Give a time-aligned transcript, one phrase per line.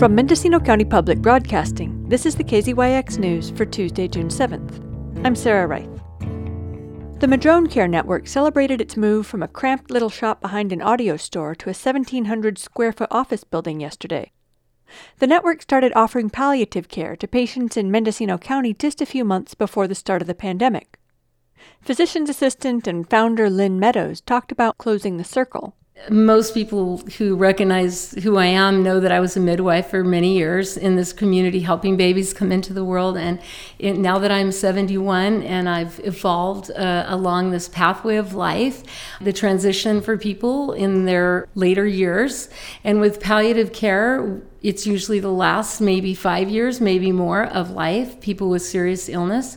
[0.00, 4.80] From Mendocino County Public Broadcasting, this is the KZYX News for Tuesday, June 7th.
[5.26, 7.20] I'm Sarah Reith.
[7.20, 11.18] The Madrone Care Network celebrated its move from a cramped little shop behind an audio
[11.18, 14.32] store to a 1,700 square foot office building yesterday.
[15.18, 19.52] The network started offering palliative care to patients in Mendocino County just a few months
[19.52, 20.98] before the start of the pandemic.
[21.82, 25.76] Physician's assistant and founder Lynn Meadows talked about closing the circle
[26.08, 30.36] most people who recognize who I am know that I was a midwife for many
[30.36, 33.16] years in this community, helping babies come into the world.
[33.16, 33.40] And
[33.78, 38.82] it, now that I'm 71 and I've evolved uh, along this pathway of life,
[39.20, 42.48] the transition for people in their later years,
[42.82, 48.20] and with palliative care, it's usually the last maybe five years, maybe more of life,
[48.20, 49.56] people with serious illness.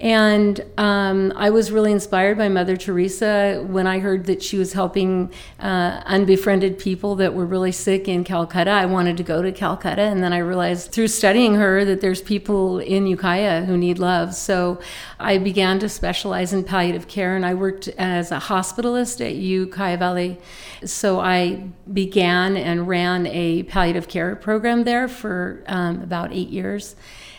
[0.00, 4.72] And um, I was really inspired by Mother Teresa when I heard that she was
[4.72, 8.70] helping uh, unbefriended people that were really sick in Calcutta.
[8.70, 12.22] I wanted to go to Calcutta, and then I realized through studying her that there's
[12.22, 14.34] people in Ukiah who need love.
[14.34, 14.78] So
[15.18, 19.96] I began to specialize in palliative care, and I worked as a hospitalist at Ukiah
[19.96, 20.38] Valley.
[20.84, 26.96] So I began and ran a palliative care program there for um, about eight years.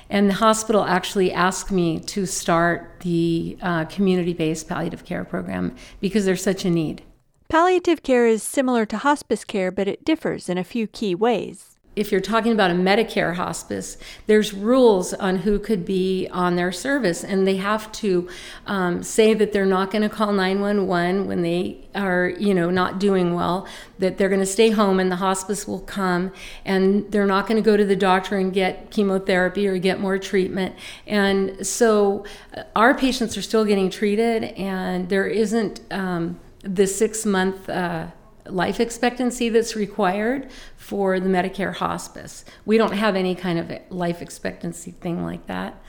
[0.09, 5.75] And the hospital actually asked me to start the uh, community based palliative care program
[6.01, 7.03] because there's such a need.
[7.47, 11.78] Palliative care is similar to hospice care, but it differs in a few key ways
[11.99, 16.71] if you're talking about a Medicare hospice, there's rules on who could be on their
[16.71, 18.29] service, and they have to
[18.65, 23.01] um, say that they're not going to call 911 when they are, you know, not
[23.01, 23.67] doing well.
[23.99, 26.31] That they're going to stay home, and the hospice will come,
[26.63, 30.17] and they're not going to go to the doctor and get chemotherapy or get more
[30.17, 30.75] treatment.
[31.05, 32.23] And so,
[32.55, 37.69] uh, our patients are still getting treated, and there isn't um, the six month.
[37.69, 38.07] Uh,
[38.51, 42.45] life expectancy that's required for the Medicare hospice.
[42.65, 45.81] We don't have any kind of life expectancy thing like that.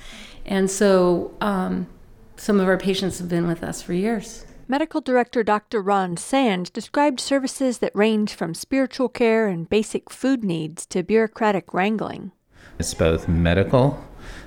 [0.45, 1.87] And so um,
[2.37, 4.47] some of our patients have been with us for years.
[4.71, 5.83] Medical Director Dr.
[5.83, 11.75] Ron Sand described services that range from spiritual care and basic food needs to bureaucratic
[11.75, 12.31] wrangling.
[12.79, 14.03] It's both medical,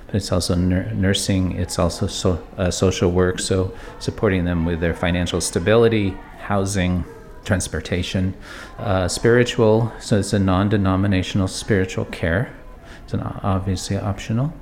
[0.06, 4.80] but it's also nur- nursing, it's also so, uh, social work, so supporting them with
[4.80, 7.04] their financial stability, housing,
[7.44, 8.34] transportation.
[8.78, 12.54] Uh, spiritual, so it's a non denominational spiritual care.
[13.04, 14.52] It's an obviously optional.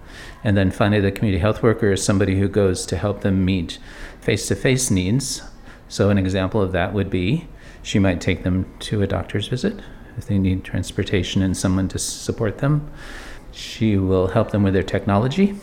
[0.43, 3.79] And then finally, the community health worker is somebody who goes to help them meet
[4.21, 5.43] face to face needs.
[5.89, 7.49] So, an example of that would be
[7.83, 9.81] she might take them to a doctor's visit
[10.17, 12.91] if they need transportation and someone to support them.
[13.51, 15.55] She will help them with their technology.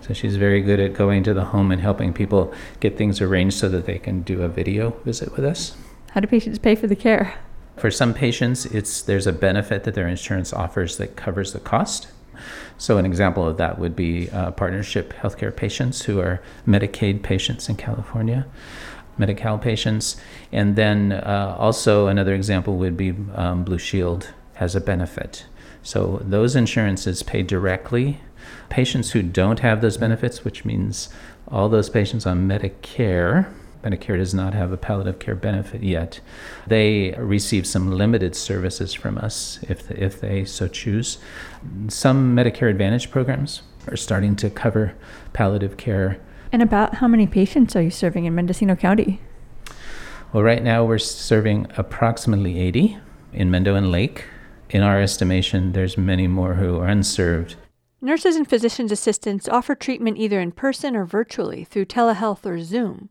[0.00, 3.56] So she's very good at going to the home and helping people get things arranged
[3.56, 5.76] so that they can do a video visit with us.
[6.10, 7.34] How do patients pay for the care?
[7.76, 12.08] For some patients, it's there's a benefit that their insurance offers that covers the cost.
[12.78, 17.68] So an example of that would be uh, partnership healthcare patients who are Medicaid patients
[17.68, 18.46] in California,
[19.18, 20.16] Medi-Cal patients,
[20.50, 25.46] and then uh, also another example would be um, Blue Shield has a benefit.
[25.82, 28.20] So those insurances pay directly.
[28.68, 31.08] Patients who don't have those benefits, which means
[31.48, 36.20] all those patients on Medicare Medicare does not have a palliative care benefit yet.
[36.66, 41.18] They receive some limited services from us if, if they so choose.
[41.88, 44.94] Some Medicare Advantage programs are starting to cover
[45.32, 46.20] palliative care.
[46.52, 49.20] And about how many patients are you serving in Mendocino County?
[50.32, 52.98] Well, right now we're serving approximately 80
[53.32, 54.26] in Mendo and Lake.
[54.68, 57.56] In our estimation, there's many more who are unserved.
[58.00, 63.10] Nurses and physician's assistants offer treatment either in person or virtually through telehealth or Zoom.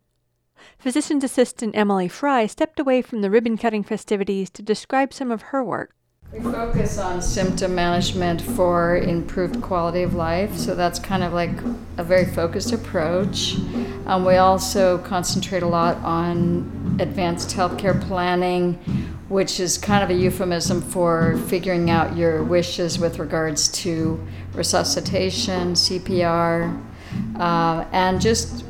[0.78, 5.42] Physician's assistant Emily Fry stepped away from the ribbon cutting festivities to describe some of
[5.44, 5.96] her work.
[6.32, 11.50] We focus on symptom management for improved quality of life, so that's kind of like
[11.98, 13.56] a very focused approach.
[14.06, 18.76] Um, we also concentrate a lot on advanced healthcare planning,
[19.28, 24.24] which is kind of a euphemism for figuring out your wishes with regards to
[24.54, 26.80] resuscitation, CPR,
[27.40, 28.66] uh, and just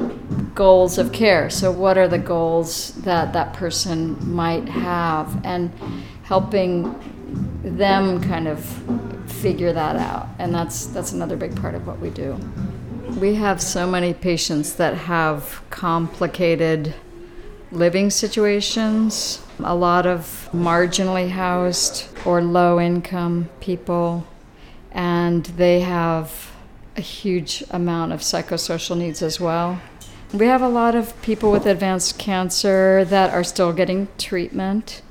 [0.56, 1.50] goals of care.
[1.50, 5.72] So, what are the goals that that person might have, and
[6.24, 6.96] helping
[7.64, 8.64] them kind of
[9.30, 10.28] figure that out.
[10.38, 12.38] And that's that's another big part of what we do.
[13.20, 16.94] We have so many patients that have complicated
[17.72, 24.28] living situations, a lot of marginally housed or low income people,
[24.92, 26.52] and they have
[26.98, 29.80] a huge amount of psychosocial needs as well.
[30.32, 35.02] We have a lot of people with advanced cancer that are still getting treatment.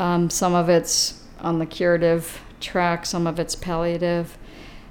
[0.00, 4.36] Um, some of it's on the curative track, some of it's palliative.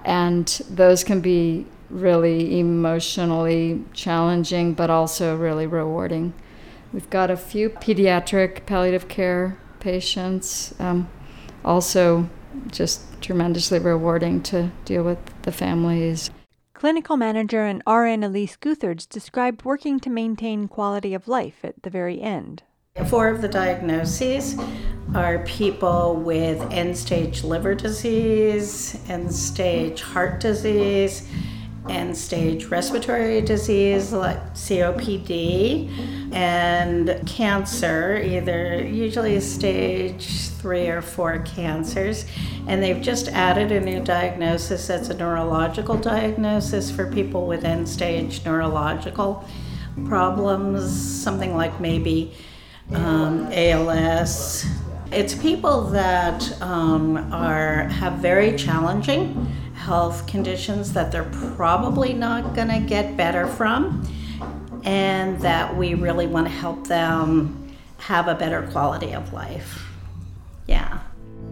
[0.06, 6.34] And those can be really emotionally challenging, but also really rewarding.
[6.94, 11.10] We've got a few pediatric palliative care patients, um,
[11.66, 12.30] also
[12.72, 16.32] just tremendously rewarding to deal with the families.
[16.78, 21.90] Clinical manager and RN Elise Guthards described working to maintain quality of life at the
[21.90, 22.62] very end.
[23.08, 24.56] Four of the diagnoses
[25.16, 31.28] are people with end stage liver disease, end stage heart disease,
[31.90, 42.26] end stage respiratory disease like COPD, and cancer, either usually stage three or four cancers.
[42.68, 47.88] And they've just added a new diagnosis that's a neurological diagnosis for people with end
[47.88, 49.48] stage neurological
[50.06, 50.92] problems,
[51.24, 52.34] something like maybe
[52.94, 54.66] um, ALS.
[55.12, 59.48] It's people that um, are have very challenging
[59.88, 64.06] health conditions that they're probably not going to get better from,
[64.84, 69.88] and that we really want to help them have a better quality of life.
[70.68, 71.00] Yeah.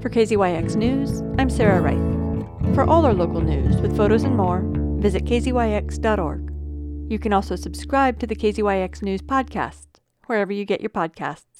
[0.02, 2.76] For KZYX News, I'm Sarah Reith.
[2.76, 4.64] For all our local news with photos and more,
[5.00, 6.52] visit kzyx.org.
[7.10, 9.88] You can also subscribe to the KZYX News podcast
[10.26, 11.55] wherever you get your podcasts.